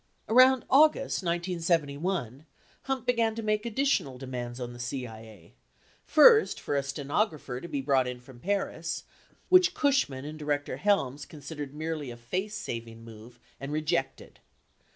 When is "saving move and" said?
12.55-13.71